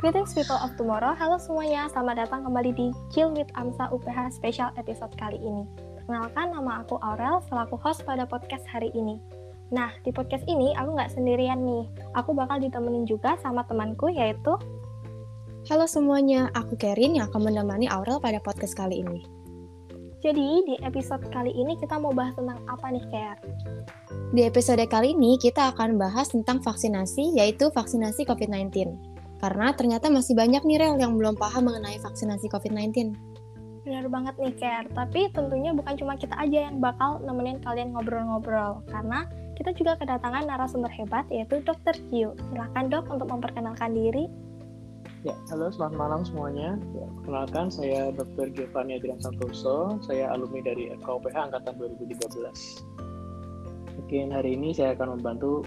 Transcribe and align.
Greetings 0.00 0.32
people 0.32 0.56
of 0.56 0.72
tomorrow, 0.80 1.12
halo 1.12 1.36
semuanya, 1.36 1.84
selamat 1.92 2.24
datang 2.24 2.48
kembali 2.48 2.72
di 2.72 2.88
Chill 3.12 3.36
with 3.36 3.52
Amsa 3.52 3.92
UPH 3.92 4.32
special 4.32 4.72
episode 4.80 5.12
kali 5.20 5.36
ini. 5.36 5.68
Perkenalkan, 5.92 6.56
nama 6.56 6.80
aku 6.80 6.96
Aurel, 7.04 7.44
selaku 7.44 7.76
host 7.76 8.08
pada 8.08 8.24
podcast 8.24 8.64
hari 8.64 8.88
ini. 8.96 9.20
Nah, 9.68 9.92
di 10.00 10.08
podcast 10.08 10.48
ini 10.48 10.72
aku 10.72 10.96
nggak 10.96 11.12
sendirian 11.12 11.60
nih, 11.60 11.84
aku 12.16 12.32
bakal 12.32 12.56
ditemenin 12.64 13.04
juga 13.04 13.36
sama 13.44 13.60
temanku 13.68 14.08
yaitu 14.08 14.56
Halo 15.68 15.84
semuanya, 15.84 16.48
aku 16.56 16.80
Kerin 16.80 17.20
yang 17.20 17.28
akan 17.28 17.52
menemani 17.52 17.84
Aurel 17.92 18.24
pada 18.24 18.40
podcast 18.40 18.72
kali 18.72 19.04
ini. 19.04 19.20
Jadi, 20.24 20.64
di 20.64 20.80
episode 20.80 21.28
kali 21.28 21.52
ini 21.52 21.76
kita 21.76 22.00
mau 22.00 22.16
bahas 22.16 22.32
tentang 22.40 22.56
apa 22.72 22.88
nih, 22.88 23.04
Ker? 23.12 23.36
Di 24.32 24.48
episode 24.48 24.80
kali 24.88 25.12
ini 25.12 25.36
kita 25.36 25.76
akan 25.76 26.00
bahas 26.00 26.32
tentang 26.32 26.64
vaksinasi, 26.64 27.36
yaitu 27.36 27.68
vaksinasi 27.68 28.24
COVID-19. 28.24 29.09
Karena 29.40 29.72
ternyata 29.72 30.12
masih 30.12 30.36
banyak 30.36 30.60
nih 30.68 30.76
Rel 30.76 31.00
yang 31.00 31.16
belum 31.16 31.40
paham 31.40 31.72
mengenai 31.72 31.96
vaksinasi 32.04 32.52
COVID-19. 32.52 33.16
Benar 33.88 34.04
banget 34.12 34.36
nih, 34.36 34.52
Ker. 34.60 34.84
Tapi 34.92 35.32
tentunya 35.32 35.72
bukan 35.72 35.96
cuma 35.96 36.20
kita 36.20 36.36
aja 36.36 36.68
yang 36.68 36.84
bakal 36.84 37.16
nemenin 37.24 37.56
kalian 37.64 37.96
ngobrol-ngobrol. 37.96 38.84
Karena 38.92 39.24
kita 39.56 39.72
juga 39.72 39.96
kedatangan 39.96 40.44
narasumber 40.44 40.92
hebat, 40.92 41.24
yaitu 41.32 41.64
Dr. 41.64 41.96
Q. 42.12 42.36
Silahkan 42.52 42.92
dok 42.92 43.08
untuk 43.08 43.32
memperkenalkan 43.32 43.96
diri. 43.96 44.28
Ya, 45.24 45.32
halo 45.52 45.68
selamat 45.72 45.96
malam 45.96 46.24
semuanya. 46.24 46.78
Ya, 46.96 47.06
perkenalkan 47.20 47.70
saya 47.72 48.12
Dr. 48.12 48.52
Giovanni 48.56 49.00
Adrian 49.00 49.20
Santoso. 49.20 50.00
Saya 50.04 50.32
alumni 50.32 50.60
dari 50.64 50.88
FKUPH 51.00 51.36
Angkatan 51.48 51.76
2013. 51.76 52.84
Mungkin 54.00 54.32
hari 54.32 54.56
ini 54.56 54.72
saya 54.72 54.96
akan 54.96 55.20
membantu 55.20 55.60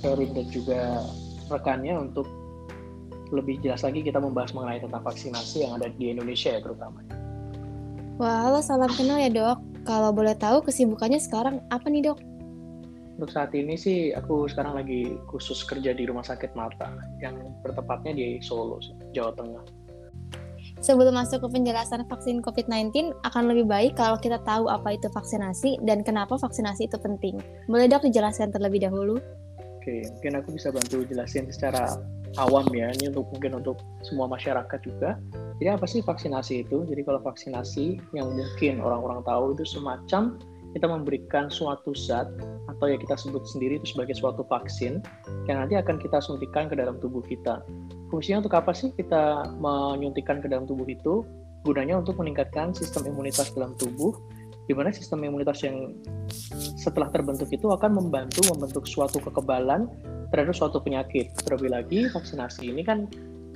Kerin 0.00 0.32
dan 0.32 0.48
juga 0.48 1.04
rekannya 1.52 2.00
untuk 2.00 2.24
lebih 3.32 3.64
jelas 3.64 3.80
lagi 3.80 4.04
kita 4.04 4.20
membahas 4.20 4.52
mengenai 4.52 4.84
tentang 4.84 5.02
vaksinasi 5.02 5.64
yang 5.64 5.80
ada 5.80 5.88
di 5.88 6.12
Indonesia 6.12 6.52
ya 6.52 6.60
terutama. 6.60 7.00
Wah, 8.20 8.46
halo 8.46 8.60
salam 8.60 8.92
kenal 8.92 9.18
ya 9.18 9.32
dok. 9.32 9.58
Kalau 9.88 10.12
boleh 10.12 10.36
tahu 10.36 10.62
kesibukannya 10.62 11.18
sekarang 11.18 11.64
apa 11.72 11.88
nih 11.88 12.12
dok? 12.12 12.20
Untuk 13.16 13.32
saat 13.32 13.50
ini 13.56 13.74
sih 13.74 14.12
aku 14.12 14.46
sekarang 14.46 14.76
lagi 14.76 15.16
khusus 15.32 15.64
kerja 15.64 15.96
di 15.96 16.04
Rumah 16.06 16.22
Sakit 16.22 16.52
Mata 16.52 16.92
yang 17.24 17.34
bertepatnya 17.64 18.12
di 18.14 18.38
Solo, 18.44 18.78
Jawa 19.16 19.32
Tengah. 19.34 19.64
Sebelum 20.82 21.14
masuk 21.14 21.46
ke 21.46 21.48
penjelasan 21.54 22.02
vaksin 22.10 22.42
COVID-19, 22.42 23.14
akan 23.22 23.42
lebih 23.54 23.70
baik 23.70 23.92
kalau 23.94 24.18
kita 24.18 24.42
tahu 24.42 24.66
apa 24.66 24.98
itu 24.98 25.06
vaksinasi 25.14 25.78
dan 25.86 26.02
kenapa 26.02 26.34
vaksinasi 26.34 26.90
itu 26.90 26.98
penting. 26.98 27.38
Boleh 27.70 27.86
dok 27.86 28.02
dijelaskan 28.02 28.50
terlebih 28.50 28.82
dahulu? 28.82 29.22
Oke, 29.82 30.06
mungkin 30.14 30.32
aku 30.38 30.48
bisa 30.54 30.70
bantu 30.70 31.02
jelasin 31.10 31.50
secara 31.50 31.98
awam 32.40 32.64
ya 32.72 32.88
ini 32.96 33.12
untuk 33.12 33.28
mungkin 33.34 33.60
untuk 33.60 33.76
semua 34.06 34.24
masyarakat 34.30 34.78
juga 34.80 35.20
jadi 35.60 35.76
apa 35.76 35.84
sih 35.84 36.00
vaksinasi 36.00 36.64
itu 36.64 36.88
jadi 36.88 37.04
kalau 37.04 37.20
vaksinasi 37.20 38.00
yang 38.16 38.32
mungkin 38.32 38.80
orang-orang 38.80 39.20
tahu 39.26 39.52
itu 39.52 39.64
semacam 39.68 40.40
kita 40.72 40.88
memberikan 40.88 41.52
suatu 41.52 41.92
zat 41.92 42.32
atau 42.72 42.88
ya 42.88 42.96
kita 42.96 43.12
sebut 43.20 43.44
sendiri 43.44 43.76
itu 43.76 43.92
sebagai 43.92 44.16
suatu 44.16 44.40
vaksin 44.48 45.04
yang 45.44 45.60
nanti 45.60 45.76
akan 45.76 46.00
kita 46.00 46.16
suntikan 46.24 46.72
ke 46.72 46.74
dalam 46.80 46.96
tubuh 46.96 47.20
kita. 47.20 47.60
Fungsinya 48.08 48.40
untuk 48.40 48.56
apa 48.56 48.72
sih 48.72 48.88
kita 48.96 49.52
menyuntikkan 49.60 50.40
ke 50.40 50.48
dalam 50.48 50.64
tubuh 50.64 50.88
itu? 50.88 51.28
Gunanya 51.68 52.00
untuk 52.00 52.16
meningkatkan 52.16 52.72
sistem 52.72 53.12
imunitas 53.12 53.52
dalam 53.52 53.76
tubuh, 53.76 54.16
di 54.66 54.72
mana 54.72 54.94
sistem 54.94 55.26
imunitas 55.26 55.62
yang 55.66 55.96
setelah 56.78 57.10
terbentuk 57.10 57.50
itu 57.50 57.66
akan 57.70 57.98
membantu 57.98 58.46
membentuk 58.54 58.86
suatu 58.86 59.18
kekebalan 59.18 59.90
terhadap 60.30 60.54
suatu 60.54 60.78
penyakit. 60.78 61.34
Terlebih 61.44 61.70
lagi 61.70 62.00
vaksinasi 62.10 62.70
ini 62.70 62.82
kan 62.86 63.10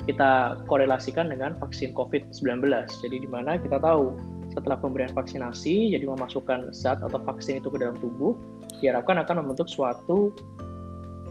kita 0.06 0.62
korelasikan 0.70 1.30
dengan 1.30 1.58
vaksin 1.58 1.94
COVID-19. 1.94 2.62
Jadi 3.02 3.16
di 3.22 3.28
mana 3.28 3.58
kita 3.58 3.82
tahu 3.82 4.14
setelah 4.54 4.78
pemberian 4.78 5.12
vaksinasi, 5.12 5.92
jadi 5.92 6.06
memasukkan 6.06 6.72
zat 6.72 7.02
atau 7.02 7.20
vaksin 7.20 7.60
itu 7.60 7.68
ke 7.68 7.76
dalam 7.82 7.98
tubuh, 7.98 8.32
diharapkan 8.80 9.20
akan 9.20 9.44
membentuk 9.44 9.68
suatu 9.68 10.32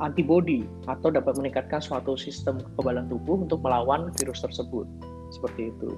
antibody 0.03 0.67
atau 0.91 1.07
dapat 1.07 1.39
meningkatkan 1.39 1.79
suatu 1.79 2.19
sistem 2.19 2.59
kekebalan 2.59 3.07
tubuh 3.07 3.39
untuk 3.39 3.63
melawan 3.63 4.11
virus 4.19 4.43
tersebut. 4.43 4.85
Seperti 5.31 5.71
itu. 5.71 5.89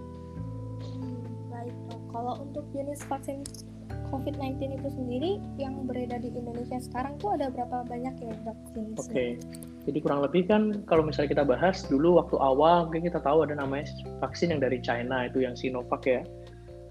Kalau 2.27 2.43
untuk 2.43 2.67
jenis 2.75 2.99
vaksin 3.07 3.39
COVID-19 4.11 4.59
itu 4.75 4.89
sendiri 4.91 5.31
yang 5.55 5.88
beredar 5.88 6.19
di 6.19 6.27
Indonesia 6.35 6.75
sekarang 6.75 7.15
tuh 7.23 7.39
ada 7.39 7.47
berapa 7.47 7.88
banyak 7.88 8.19
ya 8.19 8.35
dok? 8.43 8.51
Oke, 8.75 8.99
okay. 8.99 9.31
jadi 9.88 10.03
kurang 10.03 10.19
lebih 10.19 10.43
kan 10.43 10.83
kalau 10.91 11.07
misalnya 11.07 11.39
kita 11.39 11.47
bahas 11.47 11.87
dulu 11.87 12.19
waktu 12.19 12.35
awal 12.35 12.91
mungkin 12.91 13.07
kita 13.07 13.23
tahu 13.23 13.47
ada 13.47 13.55
namanya 13.55 13.87
vaksin 14.19 14.51
yang 14.51 14.59
dari 14.59 14.83
China 14.83 15.23
itu 15.23 15.47
yang 15.47 15.55
Sinovac 15.55 16.03
ya. 16.03 16.19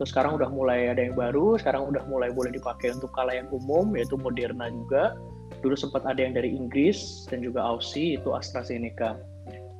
Terus 0.00 0.08
sekarang 0.08 0.41
udah 0.41 0.48
mulai 0.48 0.88
ada 0.88 1.04
yang 1.04 1.12
baru, 1.12 1.60
sekarang 1.60 1.84
udah 1.84 2.00
mulai 2.08 2.32
boleh 2.32 2.56
dipakai 2.56 2.96
untuk 2.96 3.12
kalayak 3.12 3.44
umum 3.52 3.92
yaitu 3.92 4.16
Moderna 4.16 4.72
juga. 4.72 5.20
Dulu 5.60 5.76
sempat 5.76 6.08
ada 6.08 6.16
yang 6.16 6.32
dari 6.32 6.48
Inggris 6.56 7.28
dan 7.28 7.44
juga 7.44 7.60
Aussie 7.60 8.16
itu 8.16 8.32
AstraZeneca. 8.32 9.20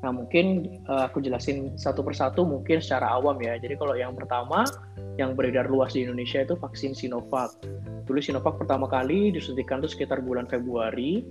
Nah 0.05 0.13
mungkin 0.13 0.77
uh, 0.87 1.09
aku 1.09 1.25
jelasin 1.25 1.77
satu 1.81 2.05
persatu 2.05 2.45
mungkin 2.45 2.85
secara 2.85 3.17
awam 3.17 3.41
ya. 3.41 3.57
Jadi 3.57 3.81
kalau 3.81 3.97
yang 3.97 4.13
pertama 4.13 4.69
yang 5.17 5.33
beredar 5.33 5.69
luas 5.69 5.97
di 5.97 6.05
Indonesia 6.05 6.45
itu 6.45 6.55
vaksin 6.57 6.93
Sinovac. 6.93 7.57
Dulu 8.05 8.21
Sinovac 8.21 8.61
pertama 8.61 8.87
kali 8.87 9.33
disuntikan 9.33 9.81
itu 9.81 9.97
sekitar 9.97 10.21
bulan 10.21 10.45
Februari. 10.47 11.25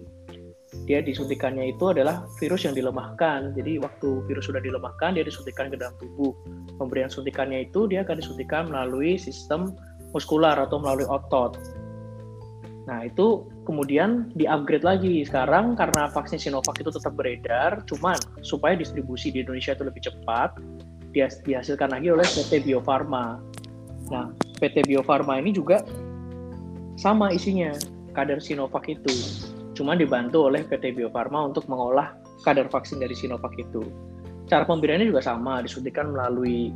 Dia 0.89 0.99
disuntikannya 0.99 1.71
itu 1.71 1.93
adalah 1.93 2.27
virus 2.41 2.67
yang 2.67 2.75
dilemahkan. 2.75 3.55
Jadi 3.55 3.79
waktu 3.79 4.27
virus 4.27 4.51
sudah 4.51 4.59
dilemahkan, 4.59 5.15
dia 5.15 5.23
disuntikan 5.23 5.71
ke 5.71 5.79
dalam 5.79 5.95
tubuh. 6.01 6.35
Pemberian 6.75 7.07
suntikannya 7.07 7.71
itu 7.71 7.87
dia 7.87 8.03
akan 8.03 8.19
disuntikan 8.19 8.67
melalui 8.67 9.15
sistem 9.15 9.71
muskular 10.11 10.59
atau 10.59 10.81
melalui 10.81 11.07
otot. 11.07 11.55
Nah 12.85 13.09
itu 13.09 13.49
kemudian 13.65 14.29
di-upgrade 14.37 14.85
lagi 14.85 15.25
sekarang 15.25 15.73
karena 15.73 16.05
vaksin 16.13 16.37
Sinovac 16.37 16.77
itu 16.77 16.93
tetap 16.93 17.17
beredar, 17.17 17.81
cuman 17.89 18.17
supaya 18.45 18.77
distribusi 18.77 19.33
di 19.33 19.41
Indonesia 19.41 19.73
itu 19.73 19.83
lebih 19.89 20.05
cepat, 20.05 20.53
dihasilkan 21.45 21.89
lagi 21.89 22.13
oleh 22.13 22.25
PT 22.25 22.61
Bio 22.61 22.83
Farma. 22.85 23.41
Nah, 24.13 24.29
PT 24.61 24.85
Bio 24.85 25.01
Farma 25.01 25.41
ini 25.41 25.49
juga 25.49 25.81
sama 27.01 27.33
isinya, 27.33 27.73
kadar 28.13 28.37
Sinovac 28.37 28.85
itu. 28.85 29.13
Cuma 29.73 29.97
dibantu 29.97 30.47
oleh 30.47 30.61
PT 30.61 30.93
Bio 30.93 31.09
Farma 31.09 31.49
untuk 31.49 31.65
mengolah 31.65 32.13
kadar 32.45 32.69
vaksin 32.69 33.01
dari 33.01 33.17
Sinovac 33.17 33.57
itu. 33.57 33.81
Cara 34.45 34.61
pemberiannya 34.61 35.09
juga 35.09 35.25
sama, 35.25 35.65
disuntikan 35.65 36.13
melalui 36.13 36.69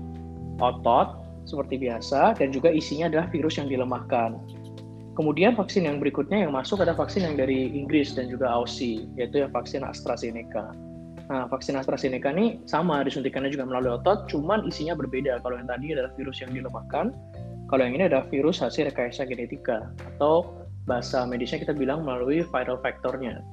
otot 0.58 1.22
seperti 1.46 1.78
biasa 1.86 2.34
dan 2.36 2.50
juga 2.50 2.74
isinya 2.74 3.08
adalah 3.08 3.30
virus 3.30 3.62
yang 3.62 3.70
dilemahkan. 3.70 4.42
Kemudian 5.20 5.52
vaksin 5.52 5.84
yang 5.84 6.00
berikutnya 6.00 6.48
yang 6.48 6.56
masuk 6.56 6.80
ada 6.80 6.96
vaksin 6.96 7.28
yang 7.28 7.36
dari 7.36 7.68
Inggris 7.76 8.16
dan 8.16 8.32
juga 8.32 8.48
Aussie, 8.56 9.04
yaitu 9.20 9.44
yang 9.44 9.52
vaksin 9.52 9.84
AstraZeneca. 9.84 10.72
Nah, 11.28 11.44
vaksin 11.52 11.76
AstraZeneca 11.76 12.32
ini 12.32 12.64
sama 12.64 13.04
disuntikannya 13.04 13.52
juga 13.52 13.68
melalui 13.68 14.00
otot, 14.00 14.32
cuman 14.32 14.64
isinya 14.72 14.96
berbeda. 14.96 15.44
Kalau 15.44 15.60
yang 15.60 15.68
tadi 15.68 15.92
adalah 15.92 16.16
virus 16.16 16.40
yang 16.40 16.56
dilemahkan, 16.56 17.12
kalau 17.68 17.84
yang 17.84 18.00
ini 18.00 18.08
adalah 18.08 18.32
virus 18.32 18.64
hasil 18.64 18.88
rekayasa 18.88 19.28
genetika 19.28 19.92
atau 20.16 20.56
bahasa 20.88 21.28
medisnya 21.28 21.68
kita 21.68 21.76
bilang 21.76 22.08
melalui 22.08 22.40
viral 22.48 22.80
vectornya. 22.80 23.44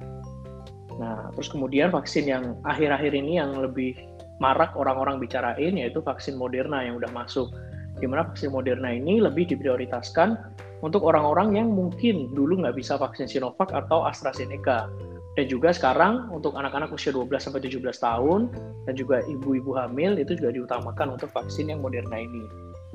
Nah, 1.03 1.35
terus 1.35 1.51
kemudian 1.51 1.91
vaksin 1.91 2.31
yang 2.31 2.55
akhir-akhir 2.63 3.11
ini 3.11 3.43
yang 3.43 3.59
lebih 3.59 3.91
marak 4.39 4.71
orang-orang 4.79 5.19
bicarain 5.19 5.75
yaitu 5.75 5.99
vaksin 5.99 6.39
Moderna 6.39 6.79
yang 6.87 6.95
udah 6.95 7.11
masuk. 7.11 7.51
Di 7.99 8.07
mana 8.07 8.23
vaksin 8.23 8.55
Moderna 8.55 8.95
ini 8.95 9.19
lebih 9.19 9.51
diprioritaskan 9.51 10.63
untuk 10.85 11.05
orang-orang 11.05 11.57
yang 11.57 11.69
mungkin 11.73 12.29
dulu 12.33 12.61
nggak 12.61 12.77
bisa 12.77 12.97
vaksin 12.97 13.25
Sinovac 13.25 13.73
atau 13.73 14.05
AstraZeneca 14.05 14.89
dan 15.37 15.45
juga 15.45 15.69
sekarang 15.69 16.33
untuk 16.33 16.57
anak-anak 16.57 16.89
usia 16.89 17.13
12 17.13 17.29
sampai 17.37 17.61
17 17.61 17.81
tahun 18.01 18.49
dan 18.89 18.93
juga 18.97 19.21
ibu-ibu 19.29 19.77
hamil 19.77 20.17
itu 20.17 20.33
juga 20.33 20.49
diutamakan 20.49 21.13
untuk 21.13 21.29
vaksin 21.29 21.69
yang 21.69 21.81
Moderna 21.81 22.17
ini. 22.17 22.41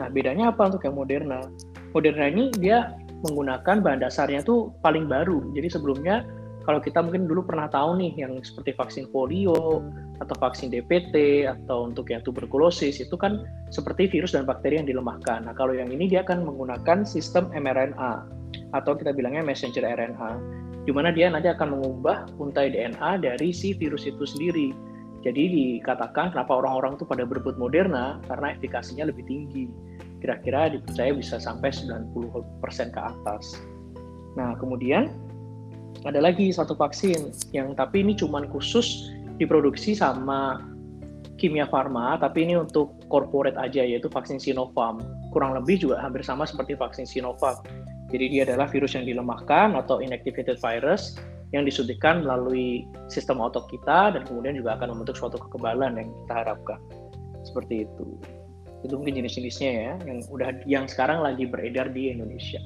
Nah, 0.03 0.11
bedanya 0.11 0.51
apa 0.51 0.67
untuk 0.67 0.83
yang 0.83 0.99
Moderna? 0.99 1.39
Moderna 1.95 2.27
ini 2.27 2.51
dia 2.59 2.99
menggunakan 3.23 3.79
bahan 3.79 4.03
dasarnya 4.03 4.43
tuh 4.43 4.75
paling 4.83 5.07
baru. 5.07 5.55
Jadi 5.55 5.71
sebelumnya 5.71 6.27
kalau 6.63 6.79
kita 6.79 7.03
mungkin 7.03 7.27
dulu 7.27 7.43
pernah 7.43 7.67
tahu 7.67 7.99
nih 7.99 8.13
yang 8.23 8.39
seperti 8.43 8.75
vaksin 8.79 9.11
polio 9.11 9.83
atau 10.23 10.35
vaksin 10.39 10.71
DPT 10.71 11.47
atau 11.51 11.91
untuk 11.91 12.11
yang 12.15 12.23
tuberkulosis 12.23 13.03
itu 13.03 13.19
kan 13.19 13.43
seperti 13.75 14.07
virus 14.07 14.39
dan 14.39 14.47
bakteri 14.47 14.79
yang 14.79 14.87
dilemahkan. 14.87 15.51
Nah, 15.51 15.55
kalau 15.59 15.75
yang 15.75 15.91
ini 15.91 16.07
dia 16.07 16.23
akan 16.23 16.47
menggunakan 16.47 17.03
sistem 17.03 17.51
mRNA 17.51 18.27
atau 18.73 18.93
kita 18.95 19.11
bilangnya 19.11 19.43
messenger 19.43 19.83
RNA 19.83 20.63
di 20.83 20.91
mana 20.91 21.15
dia 21.15 21.31
nanti 21.31 21.47
akan 21.47 21.79
mengubah 21.79 22.27
untai 22.43 22.71
DNA 22.71 23.23
dari 23.23 23.55
si 23.55 23.75
virus 23.75 24.07
itu 24.07 24.23
sendiri. 24.27 24.75
Jadi 25.23 25.79
dikatakan 25.79 26.35
kenapa 26.35 26.59
orang-orang 26.59 26.99
itu 26.99 27.07
pada 27.07 27.23
berebut 27.23 27.55
Moderna 27.55 28.19
karena 28.27 28.59
efikasinya 28.59 29.07
lebih 29.07 29.23
tinggi. 29.27 29.71
Kira-kira 30.19 30.71
dipercaya 30.71 31.15
bisa 31.15 31.39
sampai 31.39 31.71
90% 31.71 32.95
ke 32.95 33.01
atas. 33.01 33.59
Nah, 34.35 34.59
kemudian 34.59 35.11
ada 36.03 36.19
lagi 36.19 36.51
satu 36.51 36.75
vaksin 36.75 37.31
yang 37.55 37.79
tapi 37.79 38.03
ini 38.03 38.17
cuma 38.19 38.43
khusus 38.49 39.13
diproduksi 39.39 39.95
sama 39.95 40.61
kimia 41.43 41.67
farma, 41.67 42.15
tapi 42.23 42.47
ini 42.47 42.55
untuk 42.55 42.95
corporate 43.11 43.59
aja, 43.59 43.83
yaitu 43.83 44.07
vaksin 44.07 44.39
Sinovac. 44.39 45.03
Kurang 45.35 45.59
lebih 45.59 45.83
juga 45.83 45.99
hampir 45.99 46.23
sama 46.23 46.47
seperti 46.47 46.79
vaksin 46.79 47.03
Sinovac. 47.03 47.67
Jadi 48.15 48.31
dia 48.31 48.43
adalah 48.47 48.71
virus 48.71 48.95
yang 48.95 49.09
dilemahkan 49.09 49.75
atau 49.75 49.99
inactivated 49.99 50.61
virus 50.63 51.19
yang 51.51 51.67
disuntikkan 51.67 52.25
melalui 52.25 52.87
sistem 53.11 53.43
otot 53.43 53.67
kita 53.69 54.15
dan 54.15 54.23
kemudian 54.25 54.57
juga 54.57 54.79
akan 54.79 54.95
membentuk 54.95 55.19
suatu 55.19 55.37
kekebalan 55.37 55.99
yang 55.99 56.09
kita 56.25 56.35
harapkan. 56.47 56.79
Seperti 57.43 57.89
itu. 57.89 58.07
Itu 58.87 58.99
mungkin 58.99 59.19
jenis-jenisnya 59.19 59.71
ya 59.73 59.93
yang 60.07 60.19
udah 60.31 60.49
yang 60.69 60.85
sekarang 60.87 61.25
lagi 61.25 61.49
beredar 61.49 61.91
di 61.91 62.13
Indonesia. 62.13 62.63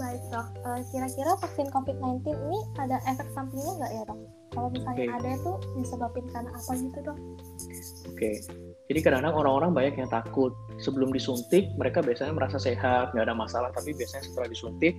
Baik 0.00 0.22
dok, 0.32 0.46
uh, 0.64 0.80
kira-kira 0.88 1.36
vaksin 1.36 1.68
COVID-19 1.68 2.24
ini 2.32 2.58
ada 2.80 2.96
efek 3.04 3.28
sampingnya 3.36 3.76
nggak 3.76 3.92
ya 3.92 4.02
dok? 4.08 4.20
Kalau 4.56 4.68
misalnya 4.72 5.04
okay. 5.04 5.16
ada 5.20 5.28
itu 5.36 5.52
disebabkan 5.76 6.24
karena 6.32 6.50
apa 6.56 6.72
gitu 6.80 6.98
dok? 7.04 7.18
Oke, 8.08 8.16
okay. 8.16 8.36
jadi 8.88 8.98
kadang-kadang 9.04 9.36
orang-orang 9.36 9.70
banyak 9.76 9.94
yang 10.00 10.08
takut 10.08 10.56
sebelum 10.80 11.12
disuntik 11.12 11.68
mereka 11.76 12.00
biasanya 12.00 12.32
merasa 12.32 12.56
sehat 12.56 13.12
nggak 13.12 13.28
ada 13.28 13.36
masalah, 13.36 13.68
tapi 13.76 13.92
biasanya 13.92 14.24
setelah 14.24 14.48
disuntik 14.48 14.96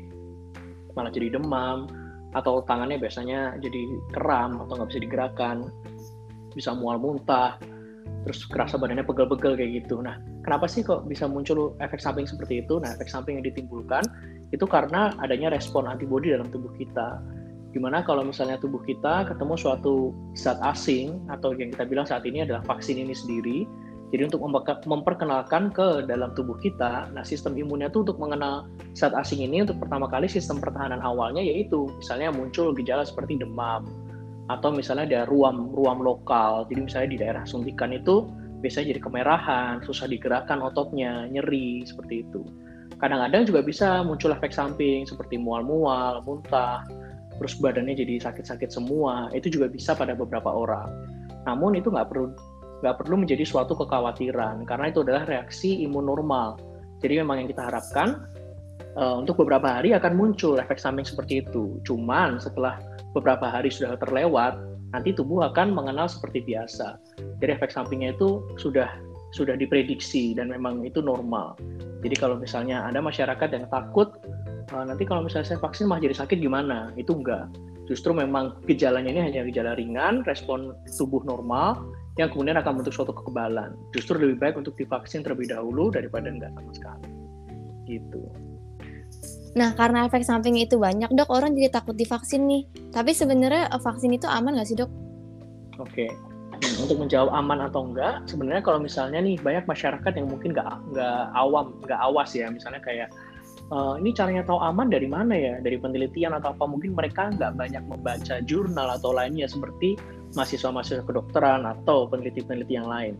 malah 0.93 1.09
jadi 1.09 1.33
demam 1.33 1.89
atau 2.37 2.61
tangannya 2.69 3.01
biasanya 3.01 3.57
jadi 3.57 3.81
kram 4.13 4.61
atau 4.61 4.77
nggak 4.77 4.89
bisa 4.93 5.01
digerakkan, 5.01 5.57
bisa 6.53 6.77
mual 6.77 7.01
muntah, 7.01 7.57
terus 8.27 8.45
kerasa 8.45 8.77
badannya 8.77 9.07
pegel-pegel 9.07 9.57
kayak 9.57 9.71
gitu. 9.81 10.03
Nah, 10.03 10.21
kenapa 10.45 10.69
sih 10.69 10.85
kok 10.85 11.07
bisa 11.09 11.25
muncul 11.25 11.73
efek 11.81 11.97
samping 11.97 12.27
seperti 12.29 12.61
itu? 12.61 12.77
Nah, 12.77 12.93
efek 12.93 13.09
samping 13.09 13.41
yang 13.41 13.45
ditimbulkan 13.47 14.03
itu 14.55 14.63
karena 14.63 15.11
adanya 15.19 15.51
respon 15.51 15.89
antibodi 15.89 16.31
dalam 16.31 16.47
tubuh 16.47 16.71
kita. 16.79 17.19
Gimana 17.75 18.01
kalau 18.01 18.23
misalnya 18.23 18.55
tubuh 18.57 18.79
kita 18.87 19.27
ketemu 19.27 19.53
suatu 19.59 20.15
zat 20.39 20.57
asing 20.63 21.19
atau 21.27 21.51
yang 21.53 21.69
kita 21.75 21.83
bilang 21.83 22.07
saat 22.07 22.23
ini 22.23 22.47
adalah 22.47 22.63
vaksin 22.63 22.97
ini 22.97 23.11
sendiri. 23.11 23.67
Jadi 24.07 24.23
untuk 24.31 24.39
memperkenalkan 24.87 25.75
ke 25.75 26.07
dalam 26.07 26.31
tubuh 26.31 26.55
kita, 26.63 27.11
nah 27.11 27.27
sistem 27.27 27.59
imunnya 27.59 27.91
itu 27.91 28.07
untuk 28.07 28.15
mengenal 28.23 28.63
zat 28.95 29.11
asing 29.11 29.43
ini 29.43 29.67
untuk 29.67 29.83
pertama 29.83 30.07
kali 30.07 30.31
sistem 30.31 30.63
pertahanan 30.63 31.03
awalnya 31.03 31.43
yaitu 31.43 31.91
misalnya 31.99 32.31
muncul 32.31 32.71
gejala 32.71 33.03
seperti 33.03 33.35
demam 33.35 33.83
atau 34.47 34.71
misalnya 34.71 35.03
ada 35.11 35.21
ruam 35.27 35.75
ruam 35.75 35.99
lokal. 35.99 36.63
Jadi 36.71 36.87
misalnya 36.87 37.09
di 37.11 37.19
daerah 37.19 37.43
suntikan 37.43 37.91
itu 37.91 38.23
biasanya 38.63 38.95
jadi 38.95 39.01
kemerahan, 39.03 39.73
susah 39.83 40.07
digerakkan 40.07 40.63
ototnya, 40.63 41.27
nyeri 41.27 41.83
seperti 41.83 42.23
itu. 42.23 42.47
Kadang-kadang 42.97 43.45
juga 43.45 43.61
bisa 43.61 44.01
muncul 44.01 44.33
efek 44.33 44.49
samping 44.49 45.05
seperti 45.05 45.37
mual-mual, 45.37 46.25
muntah, 46.25 46.81
terus 47.37 47.53
badannya 47.61 47.93
jadi 47.93 48.17
sakit-sakit 48.17 48.73
semua. 48.73 49.29
Itu 49.37 49.53
juga 49.53 49.69
bisa 49.69 49.93
pada 49.93 50.17
beberapa 50.17 50.49
orang. 50.49 50.89
Namun 51.45 51.77
itu 51.77 51.93
nggak 51.93 52.09
perlu 52.09 52.33
nggak 52.77 52.97
perlu 53.01 53.25
menjadi 53.25 53.41
suatu 53.41 53.73
kekhawatiran 53.73 54.61
karena 54.69 54.93
itu 54.93 55.01
adalah 55.01 55.25
reaksi 55.25 55.81
imun 55.85 56.05
normal. 56.05 56.61
Jadi 57.01 57.21
memang 57.21 57.45
yang 57.45 57.49
kita 57.49 57.69
harapkan 57.69 58.25
uh, 58.97 59.21
untuk 59.21 59.41
beberapa 59.41 59.81
hari 59.81 59.93
akan 59.93 60.17
muncul 60.17 60.57
efek 60.57 60.81
samping 60.81 61.05
seperti 61.05 61.45
itu. 61.45 61.77
Cuman 61.85 62.41
setelah 62.41 62.81
beberapa 63.13 63.49
hari 63.49 63.69
sudah 63.69 63.97
terlewat, 64.01 64.57
nanti 64.93 65.13
tubuh 65.13 65.45
akan 65.49 65.73
mengenal 65.73 66.09
seperti 66.09 66.41
biasa. 66.45 66.97
Jadi 67.41 67.51
efek 67.53 67.69
sampingnya 67.69 68.17
itu 68.17 68.45
sudah 68.57 68.89
sudah 69.35 69.59
diprediksi 69.59 70.35
dan 70.37 70.51
memang 70.51 70.83
itu 70.87 71.03
normal. 71.03 71.59
Jadi 72.05 72.15
kalau 72.15 72.39
misalnya 72.39 72.87
ada 72.87 73.03
masyarakat 73.03 73.49
yang 73.51 73.65
takut 73.67 74.15
uh, 74.71 74.83
nanti 74.87 75.03
kalau 75.03 75.25
misalnya 75.25 75.55
saya 75.55 75.59
vaksin 75.59 75.87
mah 75.87 75.99
jadi 75.99 76.15
sakit 76.15 76.39
gimana? 76.39 76.91
Itu 76.95 77.17
enggak. 77.19 77.51
Justru 77.87 78.11
memang 78.11 78.59
gejalanya 78.67 79.07
ini 79.07 79.21
hanya 79.23 79.41
gejala 79.47 79.79
ringan, 79.79 80.23
respon 80.27 80.75
tubuh 80.99 81.23
normal 81.23 81.79
yang 82.19 82.27
kemudian 82.33 82.59
akan 82.59 82.79
membentuk 82.79 82.95
suatu 82.95 83.15
kekebalan. 83.15 83.77
Justru 83.95 84.19
lebih 84.19 84.43
baik 84.43 84.55
untuk 84.59 84.75
divaksin 84.75 85.23
terlebih 85.23 85.51
dahulu 85.51 85.93
daripada 85.93 86.27
enggak 86.27 86.51
sama 86.51 86.71
sekali. 86.75 87.07
Gitu. 87.87 88.23
Nah, 89.57 89.73
karena 89.73 90.05
efek 90.05 90.21
samping 90.21 90.59
itu 90.59 90.77
banyak, 90.77 91.09
dok, 91.17 91.33
orang 91.33 91.57
jadi 91.57 91.73
takut 91.73 91.97
divaksin 91.97 92.45
nih. 92.45 92.69
Tapi 92.93 93.15
sebenarnya 93.15 93.71
eh, 93.71 93.81
vaksin 93.81 94.13
itu 94.13 94.29
aman 94.29 94.59
nggak 94.59 94.67
sih, 94.67 94.77
dok? 94.77 94.91
Oke, 95.81 96.09
untuk 96.77 96.97
menjawab 97.01 97.33
aman 97.33 97.65
atau 97.65 97.89
enggak, 97.89 98.25
sebenarnya 98.29 98.61
kalau 98.61 98.79
misalnya 98.81 99.19
nih 99.21 99.37
banyak 99.41 99.65
masyarakat 99.65 100.11
yang 100.13 100.27
mungkin 100.29 100.53
nggak 100.53 100.93
nggak 100.93 101.21
awam, 101.33 101.73
nggak 101.83 101.99
awas 101.99 102.37
ya, 102.37 102.47
misalnya 102.53 102.81
kayak 102.81 103.09
uh, 103.73 103.97
ini 103.97 104.13
caranya 104.13 104.45
tahu 104.45 104.61
aman 104.61 104.87
dari 104.87 105.09
mana 105.09 105.33
ya, 105.33 105.53
dari 105.59 105.77
penelitian 105.81 106.37
atau 106.37 106.53
apa? 106.53 106.63
Mungkin 106.69 106.93
mereka 106.93 107.33
nggak 107.33 107.57
banyak 107.57 107.83
membaca 107.85 108.35
jurnal 108.45 108.87
atau 108.93 109.11
lainnya 109.11 109.49
seperti 109.49 109.97
mahasiswa-mahasiswa 110.37 111.03
kedokteran 111.07 111.65
atau 111.65 112.05
peneliti-peneliti 112.11 112.77
yang 112.77 112.87
lain. 112.87 113.17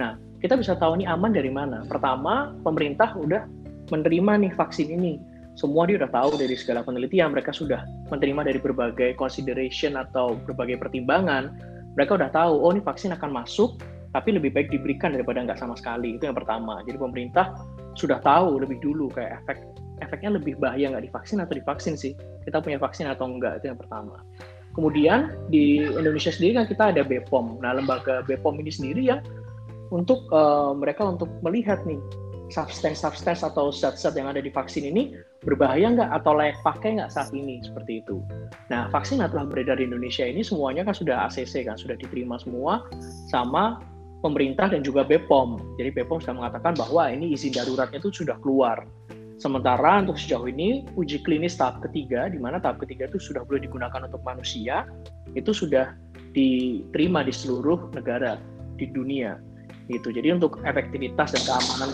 Nah, 0.00 0.18
kita 0.40 0.56
bisa 0.56 0.74
tahu 0.78 0.98
ini 0.98 1.04
aman 1.06 1.34
dari 1.34 1.50
mana. 1.52 1.84
Pertama, 1.86 2.54
pemerintah 2.64 3.12
udah 3.14 3.44
menerima 3.92 4.32
nih 4.46 4.52
vaksin 4.56 4.88
ini. 4.90 5.20
Semua 5.56 5.88
dia 5.88 5.96
udah 5.96 6.12
tahu 6.12 6.36
dari 6.36 6.52
segala 6.52 6.84
penelitian, 6.84 7.32
mereka 7.32 7.48
sudah 7.48 7.80
menerima 8.12 8.52
dari 8.52 8.58
berbagai 8.60 9.16
consideration 9.16 9.96
atau 9.96 10.36
berbagai 10.44 10.76
pertimbangan 10.76 11.48
mereka 11.96 12.20
udah 12.20 12.30
tahu 12.30 12.54
oh 12.60 12.70
ini 12.70 12.84
vaksin 12.84 13.16
akan 13.16 13.32
masuk 13.32 13.80
tapi 14.12 14.32
lebih 14.32 14.52
baik 14.56 14.72
diberikan 14.72 15.12
daripada 15.12 15.44
nggak 15.44 15.60
sama 15.60 15.76
sekali. 15.76 16.16
Itu 16.16 16.24
yang 16.24 16.36
pertama. 16.36 16.80
Jadi 16.88 16.96
pemerintah 16.96 17.52
sudah 17.96 18.16
tahu 18.24 18.60
lebih 18.64 18.80
dulu 18.80 19.12
kayak 19.12 19.44
efek 19.44 19.60
efeknya 20.00 20.40
lebih 20.40 20.56
bahaya 20.56 20.92
nggak 20.92 21.08
divaksin 21.08 21.44
atau 21.44 21.52
divaksin 21.52 22.00
sih? 22.00 22.16
Kita 22.44 22.64
punya 22.64 22.80
vaksin 22.80 23.08
atau 23.12 23.28
enggak 23.28 23.60
itu 23.60 23.72
yang 23.72 23.80
pertama. 23.80 24.24
Kemudian 24.72 25.36
di 25.48 25.84
Indonesia 25.84 26.32
sendiri 26.32 26.60
kan 26.60 26.66
kita 26.68 26.84
ada 26.92 27.02
BPOM 27.04 27.64
nah 27.64 27.76
lembaga 27.76 28.20
BPOM 28.24 28.60
ini 28.60 28.72
sendiri 28.72 29.02
yang 29.08 29.20
untuk 29.88 30.24
uh, 30.32 30.76
mereka 30.76 31.08
untuk 31.08 31.32
melihat 31.40 31.80
nih 31.88 32.00
substance-substance 32.50 33.42
atau 33.42 33.74
zat-zat 33.74 34.14
yang 34.14 34.30
ada 34.30 34.38
di 34.38 34.50
vaksin 34.50 34.86
ini 34.86 35.18
berbahaya 35.42 35.90
nggak 35.90 36.10
atau 36.22 36.32
layak 36.38 36.58
pakai 36.62 36.98
nggak 36.98 37.10
saat 37.10 37.34
ini 37.34 37.58
seperti 37.62 38.02
itu. 38.06 38.22
Nah, 38.70 38.86
vaksin 38.94 39.18
yang 39.18 39.30
telah 39.34 39.46
beredar 39.46 39.78
di 39.78 39.86
Indonesia 39.86 40.22
ini 40.22 40.46
semuanya 40.46 40.86
kan 40.86 40.94
sudah 40.94 41.26
ACC 41.26 41.66
kan, 41.66 41.74
sudah 41.74 41.98
diterima 41.98 42.38
semua 42.38 42.86
sama 43.30 43.82
pemerintah 44.22 44.70
dan 44.70 44.82
juga 44.86 45.02
BPOM. 45.02 45.78
Jadi 45.78 45.90
BPOM 46.02 46.22
sudah 46.22 46.36
mengatakan 46.38 46.74
bahwa 46.78 47.10
ini 47.10 47.34
izin 47.34 47.54
daruratnya 47.54 47.98
itu 47.98 48.10
sudah 48.10 48.38
keluar. 48.42 48.86
Sementara 49.36 50.00
untuk 50.00 50.16
sejauh 50.16 50.48
ini 50.48 50.88
uji 50.96 51.20
klinis 51.20 51.60
tahap 51.60 51.84
ketiga, 51.84 52.32
di 52.32 52.40
mana 52.40 52.56
tahap 52.56 52.80
ketiga 52.80 53.04
itu 53.04 53.20
sudah 53.20 53.44
boleh 53.44 53.68
digunakan 53.68 54.08
untuk 54.08 54.24
manusia, 54.24 54.88
itu 55.36 55.52
sudah 55.52 55.92
diterima 56.32 57.20
di 57.20 57.32
seluruh 57.36 57.92
negara 57.92 58.40
di 58.80 58.88
dunia. 58.88 59.36
Gitu. 59.92 60.08
Jadi 60.08 60.32
untuk 60.32 60.58
efektivitas 60.64 61.36
dan 61.36 61.42
keamanan 61.44 61.90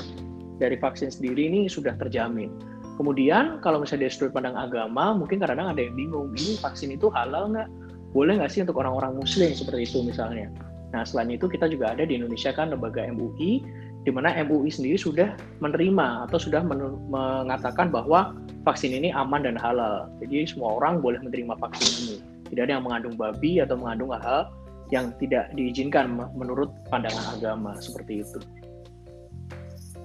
dari 0.62 0.78
vaksin 0.78 1.10
sendiri 1.10 1.50
ini 1.50 1.66
sudah 1.66 1.98
terjamin. 1.98 2.54
Kemudian 2.94 3.58
kalau 3.58 3.82
misalnya 3.82 4.06
dari 4.06 4.14
sudut 4.14 4.30
pandang 4.30 4.54
agama, 4.54 5.10
mungkin 5.10 5.42
kadang-kadang 5.42 5.74
ada 5.74 5.82
yang 5.82 5.94
bingung, 5.98 6.30
ini 6.38 6.54
vaksin 6.62 6.94
itu 6.94 7.10
halal 7.10 7.50
nggak? 7.50 7.66
Boleh 8.14 8.38
nggak 8.38 8.52
sih 8.54 8.62
untuk 8.62 8.78
orang-orang 8.78 9.18
muslim 9.18 9.50
seperti 9.50 9.90
itu 9.90 9.98
misalnya? 10.06 10.52
Nah 10.92 11.02
selain 11.02 11.32
itu 11.34 11.48
kita 11.48 11.66
juga 11.66 11.96
ada 11.96 12.04
di 12.06 12.20
Indonesia 12.20 12.52
kan 12.52 12.70
lembaga 12.70 13.02
MUI, 13.10 13.64
di 14.04 14.10
mana 14.12 14.36
MUI 14.44 14.68
sendiri 14.68 15.00
sudah 15.00 15.34
menerima 15.64 16.28
atau 16.28 16.38
sudah 16.38 16.60
mengatakan 17.10 17.88
bahwa 17.88 18.36
vaksin 18.62 18.92
ini 18.92 19.08
aman 19.10 19.42
dan 19.42 19.56
halal. 19.56 20.06
Jadi 20.20 20.46
semua 20.46 20.76
orang 20.78 21.00
boleh 21.00 21.18
menerima 21.24 21.58
vaksin 21.58 21.90
ini. 22.06 22.16
Tidak 22.52 22.68
ada 22.68 22.76
yang 22.76 22.84
mengandung 22.84 23.16
babi 23.16 23.64
atau 23.64 23.80
mengandung 23.80 24.12
hal 24.12 24.52
yang 24.92 25.08
tidak 25.16 25.48
diizinkan 25.56 26.12
menurut 26.36 26.68
pandangan 26.92 27.40
agama 27.40 27.72
seperti 27.80 28.20
itu. 28.20 28.38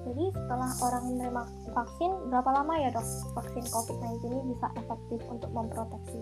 Jadi 0.08 0.26
setelah 0.32 0.72
orang 0.88 1.04
menerima 1.12 1.44
vaksin, 1.76 2.12
berapa 2.32 2.50
lama 2.56 2.74
ya 2.80 2.90
dok 2.96 3.04
vaksin 3.36 3.64
COVID-19 3.68 4.24
ini 4.32 4.42
bisa 4.56 4.68
efektif 4.80 5.20
untuk 5.28 5.52
memproteksi? 5.52 6.20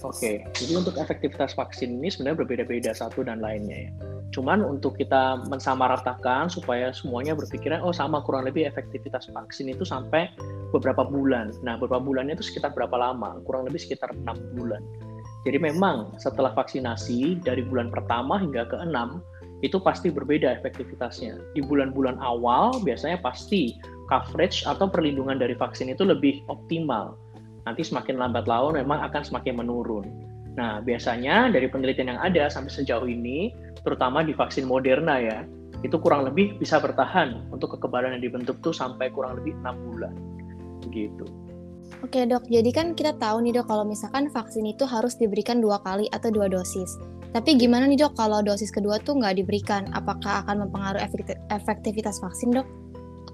Oke, 0.00 0.48
jadi 0.56 0.72
untuk 0.80 0.96
efektivitas 0.96 1.52
vaksin 1.52 2.00
ini 2.00 2.08
sebenarnya 2.08 2.40
berbeda-beda 2.40 2.96
satu 2.96 3.20
dan 3.20 3.44
lainnya 3.44 3.86
ya. 3.86 3.90
Cuman 4.32 4.64
untuk 4.64 4.96
kita 4.96 5.44
mensamaratakan 5.52 6.48
supaya 6.48 6.88
semuanya 6.96 7.36
berpikiran, 7.36 7.84
oh 7.84 7.92
sama 7.92 8.24
kurang 8.24 8.48
lebih 8.48 8.64
efektivitas 8.64 9.28
vaksin 9.28 9.68
itu 9.68 9.84
sampai 9.84 10.32
beberapa 10.72 11.04
bulan. 11.04 11.52
Nah, 11.60 11.76
beberapa 11.76 12.00
bulannya 12.00 12.32
itu 12.40 12.48
sekitar 12.48 12.72
berapa 12.72 12.96
lama? 12.96 13.44
Kurang 13.44 13.68
lebih 13.68 13.84
sekitar 13.84 14.08
enam 14.16 14.40
bulan. 14.56 14.80
Jadi 15.44 15.58
memang 15.58 16.16
setelah 16.16 16.54
vaksinasi 16.56 17.44
dari 17.44 17.60
bulan 17.66 17.92
pertama 17.92 18.40
hingga 18.40 18.64
ke 18.72 18.78
enam 18.80 19.20
itu 19.62 19.78
pasti 19.78 20.10
berbeda 20.10 20.58
efektivitasnya. 20.58 21.38
Di 21.54 21.62
bulan-bulan 21.62 22.18
awal 22.18 22.82
biasanya 22.82 23.22
pasti 23.22 23.78
coverage 24.10 24.66
atau 24.66 24.90
perlindungan 24.90 25.38
dari 25.38 25.54
vaksin 25.54 25.88
itu 25.88 26.02
lebih 26.02 26.42
optimal. 26.50 27.14
Nanti 27.62 27.86
semakin 27.86 28.18
lambat 28.18 28.50
laun 28.50 28.74
memang 28.74 29.06
akan 29.06 29.22
semakin 29.22 29.62
menurun. 29.62 30.06
Nah, 30.58 30.84
biasanya 30.84 31.48
dari 31.48 31.70
penelitian 31.70 32.12
yang 32.12 32.20
ada 32.20 32.50
sampai 32.52 32.68
sejauh 32.68 33.08
ini, 33.08 33.54
terutama 33.86 34.20
di 34.20 34.36
vaksin 34.36 34.68
Moderna 34.68 35.16
ya, 35.16 35.48
itu 35.80 35.96
kurang 35.96 36.28
lebih 36.28 36.60
bisa 36.60 36.76
bertahan 36.76 37.48
untuk 37.48 37.78
kekebalan 37.78 38.18
yang 38.18 38.22
dibentuk 38.28 38.60
tuh 38.60 38.74
sampai 38.74 39.08
kurang 39.08 39.40
lebih 39.40 39.56
enam 39.64 39.78
bulan. 39.88 40.14
Gitu. 40.92 41.24
Oke 42.02 42.26
dok, 42.26 42.50
jadi 42.50 42.70
kan 42.74 42.98
kita 42.98 43.14
tahu 43.16 43.46
nih 43.46 43.62
dok 43.62 43.70
kalau 43.70 43.86
misalkan 43.86 44.26
vaksin 44.28 44.66
itu 44.66 44.82
harus 44.82 45.14
diberikan 45.16 45.62
dua 45.62 45.78
kali 45.86 46.10
atau 46.10 46.34
dua 46.34 46.50
dosis. 46.50 46.98
Tapi 47.32 47.56
gimana 47.56 47.88
nih 47.88 47.96
dok 47.96 48.12
kalau 48.20 48.44
dosis 48.44 48.68
kedua 48.68 49.00
tuh 49.00 49.16
nggak 49.16 49.40
diberikan? 49.40 49.88
Apakah 49.96 50.44
akan 50.44 50.68
mempengaruhi 50.68 51.00
efektivitas 51.48 52.20
vaksin 52.20 52.52
dok? 52.52 52.68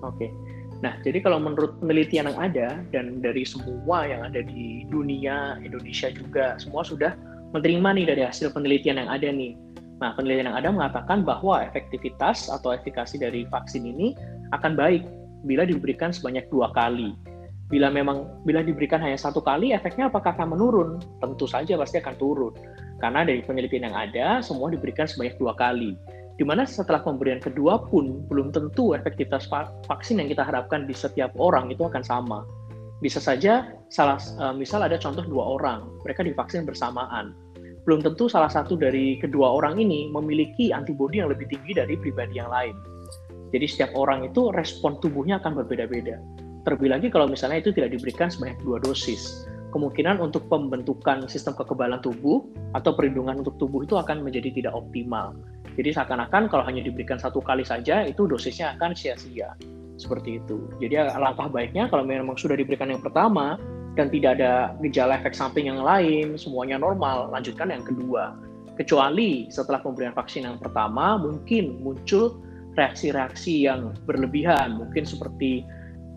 Oke. 0.07 0.31
Nah, 0.79 0.95
jadi 1.03 1.19
kalau 1.19 1.43
menurut 1.43 1.75
penelitian 1.83 2.31
yang 2.31 2.39
ada 2.39 2.69
dan 2.95 3.19
dari 3.19 3.43
semua 3.43 4.07
yang 4.07 4.23
ada 4.23 4.47
di 4.47 4.87
dunia, 4.87 5.59
Indonesia 5.59 6.15
juga, 6.15 6.55
semua 6.63 6.87
sudah 6.87 7.19
menerima 7.51 7.99
nih 7.99 8.07
dari 8.07 8.23
hasil 8.23 8.55
penelitian 8.55 9.03
yang 9.03 9.11
ada 9.11 9.27
nih. 9.27 9.59
Nah, 9.99 10.15
penelitian 10.15 10.55
yang 10.55 10.59
ada 10.63 10.71
mengatakan 10.71 11.27
bahwa 11.27 11.67
efektivitas 11.67 12.47
atau 12.47 12.71
efikasi 12.71 13.19
dari 13.19 13.51
vaksin 13.51 13.83
ini 13.83 14.15
akan 14.55 14.79
baik 14.79 15.03
bila 15.43 15.67
diberikan 15.67 16.15
sebanyak 16.15 16.47
dua 16.55 16.71
kali. 16.71 17.19
Bila 17.67 17.91
memang 17.91 18.47
bila 18.47 18.63
diberikan 18.63 19.03
hanya 19.03 19.19
satu 19.19 19.43
kali, 19.43 19.75
efeknya 19.75 20.07
apakah 20.07 20.39
akan 20.39 20.55
menurun? 20.55 21.03
Tentu 21.19 21.51
saja 21.51 21.75
pasti 21.75 21.99
akan 21.99 22.15
turun. 22.23 22.55
Karena 22.99 23.23
dari 23.23 23.43
penelitian 23.47 23.91
yang 23.91 23.97
ada, 23.97 24.27
semua 24.43 24.71
diberikan 24.75 25.07
sebanyak 25.07 25.39
dua 25.39 25.55
kali 25.55 25.95
di 26.39 26.47
mana 26.47 26.63
setelah 26.63 27.03
pemberian 27.03 27.43
kedua 27.43 27.83
pun 27.91 28.23
belum 28.31 28.55
tentu 28.55 28.95
efektivitas 28.95 29.51
vaksin 29.91 30.23
yang 30.23 30.31
kita 30.31 30.47
harapkan 30.47 30.87
di 30.87 30.95
setiap 30.95 31.35
orang 31.35 31.75
itu 31.75 31.83
akan 31.83 32.07
sama. 32.07 32.47
Bisa 33.03 33.19
saja 33.19 33.75
salah 33.91 34.23
uh, 34.39 34.55
misal 34.55 34.87
ada 34.87 34.95
contoh 35.03 35.27
dua 35.27 35.59
orang, 35.59 35.91
mereka 36.07 36.23
divaksin 36.23 36.63
bersamaan. 36.63 37.35
Belum 37.83 38.03
tentu 38.07 38.31
salah 38.31 38.51
satu 38.51 38.79
dari 38.79 39.19
kedua 39.19 39.59
orang 39.59 39.83
ini 39.83 40.11
memiliki 40.15 40.71
antibodi 40.71 41.19
yang 41.19 41.31
lebih 41.31 41.51
tinggi 41.51 41.75
dari 41.75 41.99
pribadi 41.99 42.39
yang 42.39 42.51
lain. 42.51 42.75
Jadi 43.51 43.67
setiap 43.67 43.91
orang 43.99 44.31
itu 44.31 44.55
respon 44.55 45.03
tubuhnya 45.03 45.43
akan 45.43 45.59
berbeda-beda. 45.63 46.23
Terlebih 46.63 46.91
lagi 46.91 47.07
kalau 47.11 47.27
misalnya 47.27 47.65
itu 47.65 47.75
tidak 47.75 47.99
diberikan 47.99 48.31
sebanyak 48.31 48.61
dua 48.63 48.79
dosis. 48.79 49.49
Kemungkinan 49.69 50.17
untuk 50.25 50.49
pembentukan 50.49 51.29
sistem 51.29 51.53
kekebalan 51.53 52.01
tubuh 52.01 52.45
atau 52.73 52.97
perlindungan 52.97 53.45
untuk 53.45 53.61
tubuh 53.61 53.85
itu 53.85 54.01
akan 54.01 54.25
menjadi 54.25 54.49
tidak 54.49 54.73
optimal 54.73 55.37
jadi 55.79 55.95
seakan-akan 55.95 56.51
kalau 56.51 56.67
hanya 56.67 56.83
diberikan 56.83 57.23
satu 57.23 57.39
kali 57.39 57.63
saja 57.63 58.03
itu 58.03 58.27
dosisnya 58.27 58.75
akan 58.75 58.99
sia-sia. 58.99 59.55
Seperti 59.95 60.43
itu. 60.43 60.67
Jadi 60.83 60.99
langkah 60.99 61.47
baiknya 61.47 61.87
kalau 61.87 62.03
memang 62.03 62.35
sudah 62.35 62.59
diberikan 62.59 62.91
yang 62.91 62.99
pertama 62.99 63.55
dan 63.95 64.11
tidak 64.11 64.43
ada 64.43 64.75
gejala 64.83 65.23
efek 65.23 65.39
samping 65.39 65.71
yang 65.71 65.79
lain, 65.79 66.35
semuanya 66.35 66.83
normal, 66.83 67.31
lanjutkan 67.31 67.71
yang 67.71 67.87
kedua. 67.87 68.35
Kecuali 68.75 69.47
setelah 69.55 69.79
pemberian 69.79 70.15
vaksin 70.19 70.51
yang 70.51 70.59
pertama 70.59 71.19
mungkin 71.19 71.79
muncul 71.79 72.43
reaksi-reaksi 72.75 73.67
yang 73.71 73.95
berlebihan, 74.07 74.83
mungkin 74.83 75.07
seperti 75.07 75.63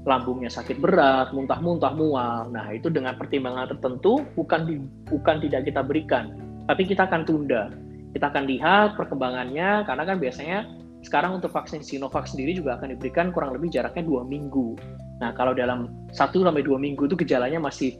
lambungnya 0.02 0.50
sakit 0.50 0.82
berat, 0.82 1.30
muntah-muntah, 1.34 1.94
mual. 1.94 2.50
Nah, 2.50 2.74
itu 2.74 2.90
dengan 2.90 3.14
pertimbangan 3.22 3.70
tertentu 3.78 4.26
bukan 4.34 4.66
di, 4.66 4.76
bukan 5.06 5.38
tidak 5.46 5.70
kita 5.70 5.82
berikan, 5.86 6.34
tapi 6.66 6.90
kita 6.90 7.06
akan 7.06 7.22
tunda 7.22 7.70
kita 8.12 8.28
akan 8.28 8.44
lihat 8.48 9.00
perkembangannya 9.00 9.88
karena 9.88 10.04
kan 10.04 10.18
biasanya 10.20 10.68
sekarang 11.02 11.42
untuk 11.42 11.50
vaksin 11.50 11.82
Sinovac 11.82 12.30
sendiri 12.30 12.54
juga 12.54 12.78
akan 12.78 12.94
diberikan 12.94 13.34
kurang 13.34 13.58
lebih 13.58 13.74
jaraknya 13.74 14.06
dua 14.06 14.22
minggu. 14.22 14.78
Nah 15.24 15.34
kalau 15.34 15.56
dalam 15.56 15.90
satu 16.14 16.46
sampai 16.46 16.62
dua 16.62 16.78
minggu 16.78 17.10
itu 17.10 17.18
gejalanya 17.18 17.58
masih 17.58 17.98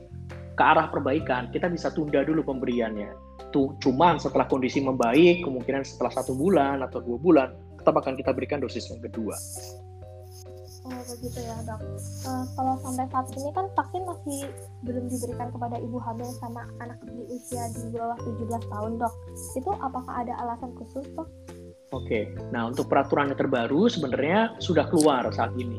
ke 0.52 0.62
arah 0.62 0.92
perbaikan, 0.92 1.48
kita 1.50 1.66
bisa 1.72 1.88
tunda 1.90 2.20
dulu 2.22 2.44
pemberiannya. 2.44 3.08
Tuh, 3.56 3.72
cuman 3.80 4.20
setelah 4.20 4.44
kondisi 4.48 4.84
membaik, 4.84 5.44
kemungkinan 5.44 5.84
setelah 5.84 6.12
satu 6.12 6.36
bulan 6.36 6.84
atau 6.84 7.00
dua 7.00 7.16
bulan, 7.16 7.48
tetap 7.80 7.96
akan 7.96 8.20
kita 8.20 8.36
berikan 8.36 8.60
dosis 8.60 8.92
yang 8.92 9.00
kedua. 9.00 9.32
Oh 10.82 11.02
begitu 11.14 11.38
ya 11.38 11.54
dok. 11.62 11.78
Uh, 12.26 12.42
kalau 12.58 12.74
sampai 12.82 13.06
saat 13.14 13.30
ini 13.38 13.50
kan 13.54 13.70
vaksin 13.78 14.02
masih 14.02 14.50
belum 14.82 15.06
diberikan 15.06 15.48
kepada 15.54 15.78
ibu 15.78 15.98
hamil 16.02 16.26
sama 16.42 16.66
anak 16.82 16.98
di 17.06 17.22
usia 17.30 17.70
di 17.70 17.94
bawah 17.94 18.18
17 18.18 18.66
tahun 18.66 18.92
dok. 18.98 19.14
Itu 19.54 19.70
apakah 19.78 20.26
ada 20.26 20.34
alasan 20.42 20.74
khusus 20.74 21.06
dok? 21.14 21.30
Oke, 21.94 22.34
nah 22.50 22.66
untuk 22.66 22.90
peraturan 22.90 23.30
yang 23.30 23.38
terbaru 23.38 23.86
sebenarnya 23.86 24.58
sudah 24.58 24.88
keluar 24.90 25.28
saat 25.30 25.54
ini. 25.54 25.78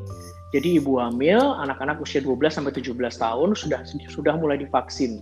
Jadi 0.54 0.78
ibu 0.78 1.02
hamil, 1.02 1.42
anak-anak 1.42 1.98
usia 2.00 2.22
12 2.22 2.54
sampai 2.54 2.72
17 2.72 2.94
tahun 3.18 3.58
sudah 3.58 3.82
sudah 4.08 4.38
mulai 4.38 4.62
divaksin. 4.62 5.20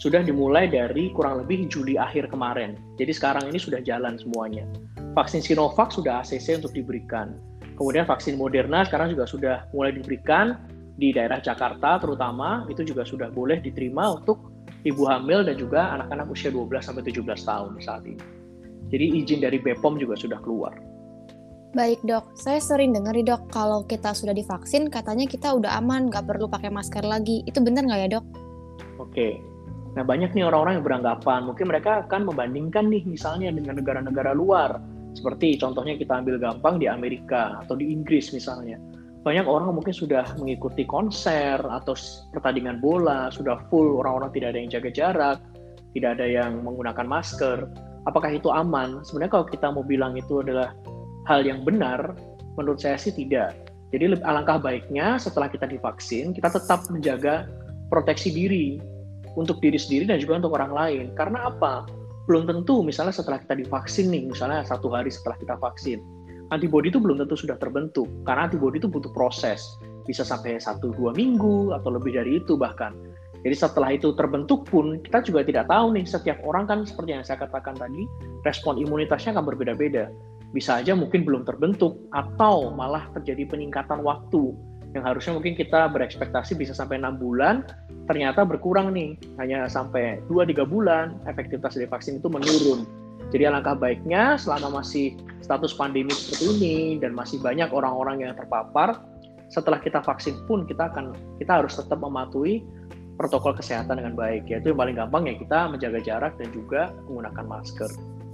Sudah 0.00 0.24
dimulai 0.24 0.64
dari 0.64 1.12
kurang 1.12 1.44
lebih 1.44 1.68
Juli 1.68 2.00
akhir 2.00 2.32
kemarin. 2.32 2.80
Jadi 2.96 3.12
sekarang 3.12 3.52
ini 3.52 3.60
sudah 3.60 3.84
jalan 3.84 4.16
semuanya. 4.16 4.64
Vaksin 5.12 5.44
Sinovac 5.44 5.92
sudah 5.92 6.24
ACC 6.24 6.56
untuk 6.56 6.72
diberikan. 6.72 7.36
Kemudian 7.80 8.04
vaksin 8.04 8.36
Moderna 8.36 8.84
sekarang 8.84 9.16
juga 9.16 9.24
sudah 9.24 9.64
mulai 9.72 9.96
diberikan 9.96 10.60
di 11.00 11.16
daerah 11.16 11.40
Jakarta 11.40 11.96
terutama 11.96 12.68
itu 12.68 12.84
juga 12.84 13.08
sudah 13.08 13.32
boleh 13.32 13.56
diterima 13.64 14.20
untuk 14.20 14.52
ibu 14.84 15.08
hamil 15.08 15.48
dan 15.48 15.56
juga 15.56 15.96
anak-anak 15.96 16.28
usia 16.28 16.52
12 16.52 16.68
sampai 16.76 17.08
17 17.08 17.24
tahun 17.24 17.80
saat 17.80 18.04
ini. 18.04 18.20
Jadi 18.92 19.24
izin 19.24 19.40
dari 19.40 19.56
BPOM 19.64 19.96
juga 19.96 20.12
sudah 20.12 20.36
keluar. 20.44 20.76
Baik 21.72 22.04
dok, 22.04 22.36
saya 22.36 22.60
sering 22.60 22.92
dengar 22.92 23.16
nih 23.16 23.24
dok, 23.24 23.48
kalau 23.48 23.80
kita 23.88 24.12
sudah 24.12 24.36
divaksin 24.36 24.92
katanya 24.92 25.24
kita 25.24 25.48
udah 25.48 25.80
aman, 25.80 26.12
nggak 26.12 26.28
perlu 26.28 26.52
pakai 26.52 26.68
masker 26.68 27.06
lagi. 27.06 27.40
Itu 27.48 27.64
benar 27.64 27.88
nggak 27.88 28.00
ya 28.04 28.08
dok? 28.20 28.24
Oke, 29.00 29.40
nah 29.96 30.04
banyak 30.04 30.36
nih 30.36 30.44
orang-orang 30.44 30.82
yang 30.82 30.84
beranggapan, 30.84 31.48
mungkin 31.48 31.64
mereka 31.72 32.04
akan 32.04 32.28
membandingkan 32.28 32.92
nih 32.92 33.08
misalnya 33.08 33.48
dengan 33.56 33.80
negara-negara 33.80 34.36
luar 34.36 34.99
seperti 35.14 35.58
contohnya 35.58 35.98
kita 35.98 36.22
ambil 36.22 36.38
gampang 36.38 36.78
di 36.78 36.86
Amerika 36.86 37.58
atau 37.64 37.74
di 37.74 37.90
Inggris 37.90 38.30
misalnya. 38.30 38.78
Banyak 39.20 39.44
orang 39.44 39.76
mungkin 39.76 39.92
sudah 39.92 40.24
mengikuti 40.40 40.88
konser 40.88 41.60
atau 41.60 41.92
pertandingan 42.32 42.80
bola, 42.80 43.28
sudah 43.28 43.60
full, 43.68 44.00
orang-orang 44.00 44.32
tidak 44.32 44.48
ada 44.56 44.58
yang 44.64 44.70
jaga 44.72 44.90
jarak, 44.90 45.38
tidak 45.92 46.16
ada 46.16 46.26
yang 46.26 46.64
menggunakan 46.64 47.04
masker. 47.04 47.68
Apakah 48.08 48.32
itu 48.32 48.48
aman? 48.48 49.04
Sebenarnya 49.04 49.32
kalau 49.36 49.46
kita 49.46 49.66
mau 49.76 49.84
bilang 49.84 50.16
itu 50.16 50.40
adalah 50.40 50.72
hal 51.28 51.44
yang 51.44 51.60
benar, 51.68 52.16
menurut 52.56 52.80
saya 52.80 52.96
sih 52.96 53.12
tidak. 53.12 53.52
Jadi 53.92 54.22
alangkah 54.24 54.56
baiknya 54.56 55.20
setelah 55.20 55.52
kita 55.52 55.68
divaksin, 55.68 56.32
kita 56.32 56.48
tetap 56.48 56.86
menjaga 56.88 57.44
proteksi 57.92 58.32
diri 58.32 58.80
untuk 59.34 59.58
diri 59.60 59.76
sendiri 59.76 60.08
dan 60.08 60.16
juga 60.22 60.46
untuk 60.46 60.56
orang 60.56 60.72
lain. 60.72 61.04
Karena 61.12 61.50
apa? 61.50 61.84
Belum 62.30 62.46
tentu 62.46 62.86
misalnya 62.86 63.10
setelah 63.10 63.42
kita 63.42 63.58
divaksin 63.58 64.06
nih, 64.14 64.30
misalnya 64.30 64.62
satu 64.62 64.86
hari 64.94 65.10
setelah 65.10 65.34
kita 65.42 65.58
vaksin, 65.58 65.98
antibodi 66.54 66.94
itu 66.94 67.02
belum 67.02 67.18
tentu 67.18 67.34
sudah 67.34 67.58
terbentuk 67.58 68.06
karena 68.22 68.46
antibodi 68.46 68.78
itu 68.78 68.86
butuh 68.86 69.10
proses 69.10 69.74
bisa 70.06 70.22
sampai 70.22 70.62
satu 70.62 70.94
dua 70.94 71.10
minggu 71.10 71.74
atau 71.74 71.90
lebih 71.90 72.14
dari 72.14 72.38
itu 72.38 72.54
bahkan. 72.54 72.94
Jadi 73.42 73.56
setelah 73.58 73.90
itu 73.98 74.14
terbentuk 74.14 74.62
pun 74.70 75.02
kita 75.02 75.26
juga 75.26 75.42
tidak 75.42 75.66
tahu 75.66 75.96
nih 75.98 76.06
setiap 76.06 76.38
orang 76.46 76.70
kan 76.70 76.78
seperti 76.86 77.18
yang 77.18 77.26
saya 77.26 77.42
katakan 77.42 77.74
tadi 77.74 78.06
respon 78.46 78.78
imunitasnya 78.78 79.34
akan 79.34 79.50
berbeda-beda. 79.50 80.14
Bisa 80.54 80.78
aja 80.78 80.94
mungkin 80.94 81.26
belum 81.26 81.42
terbentuk 81.42 81.98
atau 82.14 82.70
malah 82.70 83.10
terjadi 83.18 83.50
peningkatan 83.50 84.06
waktu 84.06 84.54
yang 84.90 85.06
harusnya 85.06 85.38
mungkin 85.38 85.54
kita 85.54 85.86
berekspektasi 85.94 86.58
bisa 86.58 86.74
sampai 86.74 86.98
enam 86.98 87.14
bulan 87.14 87.62
ternyata 88.10 88.42
berkurang 88.42 88.90
nih. 88.90 89.14
Hanya 89.38 89.70
sampai 89.70 90.18
2-3 90.26 90.66
bulan 90.66 91.14
efektivitas 91.30 91.78
dari 91.78 91.86
vaksin 91.86 92.18
itu 92.18 92.26
menurun. 92.26 92.82
Jadi 93.30 93.46
alangkah 93.46 93.78
baiknya 93.78 94.34
selama 94.34 94.82
masih 94.82 95.14
status 95.38 95.70
pandemi 95.78 96.10
seperti 96.10 96.44
ini 96.50 96.76
dan 96.98 97.14
masih 97.14 97.38
banyak 97.38 97.70
orang-orang 97.70 98.26
yang 98.26 98.34
terpapar 98.34 98.98
setelah 99.50 99.78
kita 99.78 100.02
vaksin 100.02 100.34
pun 100.50 100.66
kita 100.66 100.90
akan 100.90 101.14
kita 101.38 101.62
harus 101.62 101.78
tetap 101.78 102.02
mematuhi 102.02 102.66
protokol 103.14 103.54
kesehatan 103.54 104.02
dengan 104.02 104.18
baik. 104.18 104.50
Yaitu 104.50 104.74
yang 104.74 104.80
paling 104.82 104.96
gampang 104.98 105.30
ya 105.30 105.38
kita 105.38 105.70
menjaga 105.70 106.02
jarak 106.02 106.34
dan 106.42 106.50
juga 106.50 106.90
menggunakan 107.06 107.46
masker. 107.46 107.90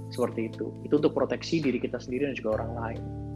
Seperti 0.09 0.49
itu. 0.49 0.73
Itu 0.81 0.97
untuk 0.97 1.13
proteksi 1.13 1.61
diri 1.61 1.77
kita 1.77 2.01
sendiri 2.01 2.33
dan 2.33 2.33
juga 2.33 2.63
orang 2.63 2.71
lain 2.81 3.26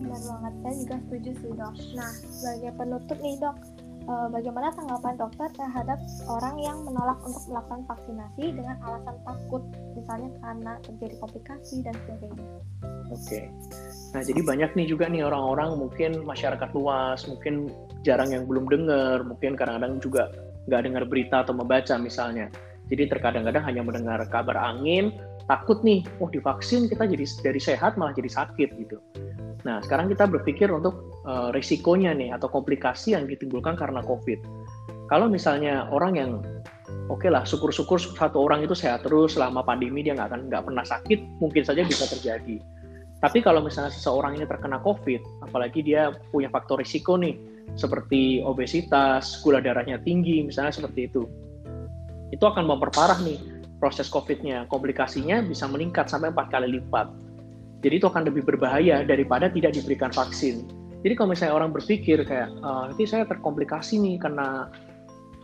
benar 0.00 0.20
banget 0.20 0.54
saya 0.62 0.74
juga 0.80 0.96
setuju 1.08 1.30
sih 1.40 1.52
dok 1.56 1.74
nah 1.96 2.12
sebagai 2.12 2.70
penutup 2.76 3.18
nih 3.20 3.36
dok 3.40 3.56
uh, 4.06 4.28
bagaimana 4.30 4.72
tanggapan 4.74 5.14
dokter 5.18 5.48
terhadap 5.54 5.98
orang 6.30 6.56
yang 6.62 6.78
menolak 6.86 7.18
untuk 7.26 7.42
melakukan 7.50 7.82
vaksinasi 7.86 8.44
dengan 8.54 8.76
alasan 8.82 9.16
takut, 9.26 9.62
misalnya 9.94 10.30
karena 10.42 10.72
terjadi 10.82 11.14
komplikasi 11.20 11.76
dan 11.82 11.94
sebagainya. 12.06 12.58
Oke, 13.06 13.40
nah 14.14 14.22
jadi 14.22 14.40
banyak 14.42 14.70
nih 14.74 14.86
juga 14.90 15.06
nih 15.06 15.22
orang-orang 15.22 15.78
mungkin 15.78 16.26
masyarakat 16.26 16.70
luas, 16.74 17.22
mungkin 17.30 17.70
jarang 18.02 18.34
yang 18.34 18.46
belum 18.50 18.66
dengar, 18.66 19.22
mungkin 19.22 19.54
kadang-kadang 19.54 20.02
juga 20.02 20.30
nggak 20.66 20.82
dengar 20.82 21.04
berita 21.06 21.46
atau 21.46 21.54
membaca 21.54 21.94
misalnya. 21.98 22.50
Jadi 22.86 23.10
terkadang-kadang 23.10 23.66
hanya 23.66 23.82
mendengar 23.82 24.22
kabar 24.30 24.62
angin, 24.62 25.10
takut 25.46 25.78
nih, 25.86 26.02
oh 26.18 26.28
divaksin 26.30 26.90
kita 26.90 27.06
jadi 27.06 27.24
dari 27.42 27.60
sehat 27.62 27.94
malah 27.94 28.14
jadi 28.14 28.30
sakit 28.30 28.68
gitu. 28.82 28.98
Nah, 29.66 29.82
sekarang 29.82 30.10
kita 30.10 30.30
berpikir 30.30 30.70
untuk 30.70 31.22
uh, 31.26 31.50
risikonya 31.50 32.14
nih 32.14 32.34
atau 32.34 32.46
komplikasi 32.46 33.18
yang 33.18 33.26
ditimbulkan 33.26 33.74
karena 33.74 33.98
COVID. 34.02 34.38
Kalau 35.06 35.30
misalnya 35.30 35.86
orang 35.90 36.18
yang 36.18 36.30
oke 37.10 37.22
okay 37.22 37.30
lah, 37.30 37.42
syukur-syukur 37.46 37.98
satu 37.98 38.42
orang 38.42 38.66
itu 38.66 38.74
sehat 38.74 39.06
terus 39.06 39.34
selama 39.38 39.62
pandemi 39.62 40.02
dia 40.02 40.14
nggak 40.14 40.30
akan 40.34 40.40
nggak 40.50 40.62
pernah 40.66 40.84
sakit, 40.86 41.18
mungkin 41.42 41.62
saja 41.62 41.82
bisa 41.82 42.06
terjadi. 42.14 42.58
Tapi 43.16 43.40
kalau 43.40 43.64
misalnya 43.64 43.90
seseorang 43.90 44.36
ini 44.36 44.44
terkena 44.44 44.78
COVID, 44.82 45.48
apalagi 45.48 45.80
dia 45.82 46.14
punya 46.30 46.52
faktor 46.52 46.78
risiko 46.78 47.16
nih, 47.16 47.34
seperti 47.74 48.44
obesitas, 48.44 49.40
gula 49.40 49.58
darahnya 49.58 49.98
tinggi, 50.04 50.44
misalnya 50.44 50.76
seperti 50.76 51.10
itu, 51.10 51.24
itu 52.30 52.44
akan 52.44 52.68
memperparah 52.68 53.18
nih 53.24 53.55
proses 53.78 54.08
COVID-nya. 54.08 54.68
Komplikasinya 54.72 55.44
bisa 55.44 55.68
meningkat 55.68 56.08
sampai 56.08 56.32
empat 56.32 56.48
kali 56.52 56.80
lipat. 56.80 57.08
Jadi 57.84 58.02
itu 58.02 58.06
akan 58.08 58.26
lebih 58.26 58.42
berbahaya 58.42 59.04
daripada 59.04 59.52
tidak 59.52 59.76
diberikan 59.76 60.10
vaksin. 60.10 60.64
Jadi 61.04 61.12
kalau 61.14 61.36
misalnya 61.36 61.54
orang 61.54 61.70
berpikir 61.70 62.24
kayak 62.24 62.50
e, 62.50 62.70
nanti 62.90 63.04
saya 63.06 63.28
terkomplikasi 63.28 64.00
nih 64.00 64.16
karena 64.18 64.66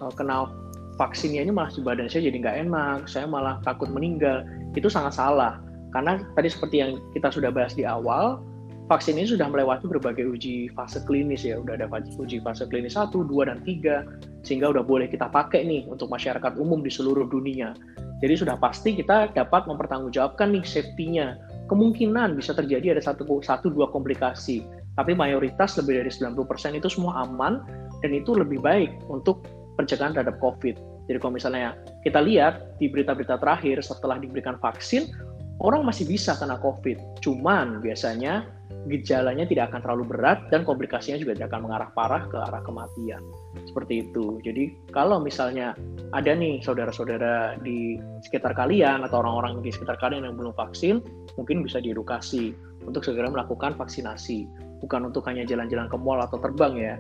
e, 0.01 0.05
kena 0.17 0.49
vaksinnya 0.97 1.45
ini 1.45 1.53
malah 1.55 1.71
badan 1.85 2.09
saya 2.09 2.29
jadi 2.33 2.37
nggak 2.43 2.57
enak, 2.69 2.99
saya 3.07 3.29
malah 3.29 3.61
takut 3.63 3.87
meninggal. 3.93 4.43
Itu 4.75 4.89
sangat 4.89 5.15
salah. 5.15 5.61
Karena 5.93 6.25
tadi 6.35 6.49
seperti 6.49 6.77
yang 6.81 6.99
kita 7.13 7.29
sudah 7.29 7.53
bahas 7.53 7.77
di 7.77 7.85
awal, 7.85 8.41
vaksin 8.89 9.21
ini 9.21 9.29
sudah 9.29 9.47
melewati 9.49 9.85
berbagai 9.87 10.25
uji 10.25 10.73
fase 10.73 11.05
klinis 11.05 11.45
ya. 11.45 11.61
Udah 11.61 11.77
ada 11.77 11.87
uji 12.17 12.41
fase 12.41 12.65
klinis 12.67 12.97
1, 12.97 13.13
2, 13.13 13.29
dan 13.49 13.61
3. 13.61 14.43
Sehingga 14.43 14.73
udah 14.73 14.83
boleh 14.83 15.07
kita 15.07 15.29
pakai 15.29 15.69
nih 15.69 15.85
untuk 15.87 16.09
masyarakat 16.09 16.57
umum 16.57 16.81
di 16.81 16.89
seluruh 16.89 17.29
dunia. 17.29 17.77
Jadi 18.23 18.35
sudah 18.39 18.55
pasti 18.55 18.95
kita 18.95 19.35
dapat 19.35 19.67
mempertanggungjawabkan 19.67 20.55
nih 20.55 20.63
safety-nya. 20.63 21.43
Kemungkinan 21.67 22.39
bisa 22.39 22.55
terjadi 22.55 22.95
ada 22.95 23.03
satu, 23.03 23.27
satu 23.43 23.67
dua 23.73 23.91
komplikasi, 23.91 24.63
tapi 24.95 25.17
mayoritas 25.17 25.75
lebih 25.75 26.05
dari 26.05 26.11
90% 26.13 26.79
itu 26.79 26.89
semua 26.89 27.27
aman 27.27 27.65
dan 28.05 28.11
itu 28.15 28.37
lebih 28.37 28.63
baik 28.63 28.93
untuk 29.11 29.43
pencegahan 29.81 30.15
terhadap 30.15 30.39
COVID. 30.39 30.79
Jadi 31.11 31.19
kalau 31.19 31.35
misalnya 31.35 31.75
kita 32.07 32.23
lihat 32.23 32.79
di 32.79 32.87
berita-berita 32.87 33.41
terakhir 33.43 33.83
setelah 33.83 34.21
diberikan 34.23 34.55
vaksin, 34.63 35.11
orang 35.59 35.83
masih 35.83 36.07
bisa 36.07 36.39
kena 36.39 36.61
COVID. 36.63 37.25
Cuman 37.25 37.83
biasanya 37.83 38.47
gejalanya 38.87 39.47
tidak 39.47 39.73
akan 39.73 39.81
terlalu 39.83 40.05
berat 40.15 40.47
dan 40.51 40.63
komplikasinya 40.63 41.19
juga 41.19 41.35
tidak 41.39 41.55
akan 41.55 41.63
mengarah 41.67 41.91
parah 41.95 42.23
ke 42.31 42.37
arah 42.39 42.63
kematian. 42.63 43.23
Seperti 43.69 44.09
itu. 44.09 44.41
Jadi 44.41 44.73
kalau 44.91 45.21
misalnya 45.21 45.77
ada 46.17 46.33
nih 46.33 46.61
saudara-saudara 46.65 47.61
di 47.61 48.01
sekitar 48.25 48.57
kalian 48.57 49.05
atau 49.05 49.21
orang-orang 49.21 49.61
di 49.61 49.71
sekitar 49.73 50.01
kalian 50.01 50.29
yang 50.29 50.37
belum 50.37 50.57
vaksin, 50.57 51.05
mungkin 51.37 51.65
bisa 51.65 51.81
diedukasi 51.81 52.57
untuk 52.85 53.05
segera 53.05 53.29
melakukan 53.29 53.77
vaksinasi. 53.77 54.49
Bukan 54.83 55.09
untuk 55.09 55.29
hanya 55.31 55.47
jalan-jalan 55.47 55.87
ke 55.87 55.97
mall 56.01 56.19
atau 56.19 56.43
terbang 56.43 56.75
ya, 56.75 56.95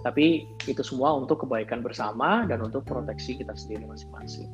tapi 0.00 0.48
itu 0.64 0.80
semua 0.80 1.12
untuk 1.18 1.44
kebaikan 1.44 1.84
bersama 1.84 2.48
dan 2.48 2.64
untuk 2.64 2.86
proteksi 2.88 3.36
kita 3.36 3.52
sendiri 3.52 3.84
masing-masing. 3.84 4.48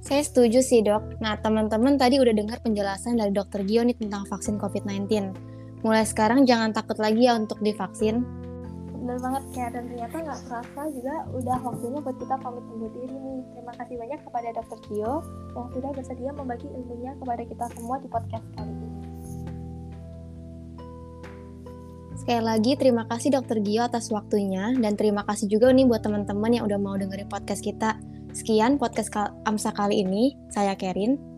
Saya 0.00 0.24
setuju 0.24 0.64
sih 0.64 0.80
dok. 0.80 1.20
Nah 1.20 1.36
teman-teman 1.36 2.00
tadi 2.00 2.16
udah 2.22 2.32
dengar 2.32 2.62
penjelasan 2.64 3.20
dari 3.20 3.34
dokter 3.36 3.60
Gio 3.66 3.84
nih 3.84 3.98
tentang 3.98 4.24
vaksin 4.30 4.56
COVID-19 4.56 5.50
mulai 5.80 6.04
sekarang 6.04 6.44
jangan 6.44 6.76
takut 6.76 7.00
lagi 7.00 7.28
ya 7.28 7.36
untuk 7.36 7.60
divaksin. 7.64 8.24
Bener 9.10 9.26
banget 9.26 9.44
kayak 9.50 9.70
dan 9.74 9.84
ternyata 9.90 10.16
nggak 10.22 10.40
terasa 10.46 10.82
juga 10.94 11.14
udah 11.34 11.58
waktunya 11.66 11.98
buat 11.98 12.14
kita 12.22 12.34
pamit 12.38 12.62
undur 12.70 12.90
diri 12.94 13.10
nih. 13.10 13.42
Terima 13.58 13.72
kasih 13.74 13.94
banyak 13.98 14.20
kepada 14.22 14.48
Dr. 14.54 14.78
Gio 14.86 15.14
yang 15.50 15.66
sudah 15.74 15.90
bersedia 15.98 16.30
membagi 16.30 16.68
ilmunya 16.70 17.12
kepada 17.18 17.42
kita 17.42 17.64
semua 17.74 17.98
di 17.98 18.06
podcast 18.06 18.46
kali 18.54 18.70
ini. 18.70 18.88
Sekali 22.22 22.42
lagi 22.54 22.72
terima 22.78 23.02
kasih 23.10 23.34
Dokter 23.34 23.58
Gio 23.58 23.82
atas 23.82 24.14
waktunya 24.14 24.78
dan 24.78 24.94
terima 24.94 25.26
kasih 25.26 25.50
juga 25.50 25.74
nih 25.74 25.90
buat 25.90 26.06
teman-teman 26.06 26.54
yang 26.54 26.70
udah 26.70 26.78
mau 26.78 26.94
dengerin 26.94 27.26
podcast 27.26 27.66
kita. 27.66 27.98
Sekian 28.30 28.78
podcast 28.78 29.10
AMSA 29.42 29.74
kali 29.74 30.06
ini. 30.06 30.38
Saya 30.54 30.78
Kerin. 30.78 31.29